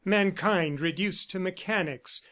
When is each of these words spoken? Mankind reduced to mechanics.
Mankind 0.03 0.79
reduced 0.81 1.29
to 1.29 1.37
mechanics. 1.37 2.19